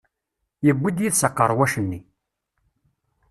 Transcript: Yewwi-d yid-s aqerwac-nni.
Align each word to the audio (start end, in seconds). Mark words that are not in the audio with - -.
Yewwi-d 0.65 0.97
yid-s 1.03 1.21
aqerwac-nni. 1.27 1.99